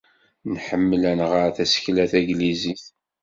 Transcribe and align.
Nḥemmel 0.53 1.01
ad 1.11 1.15
nɣer 1.19 1.47
tasekla 1.55 2.05
tanglizit. 2.11 2.83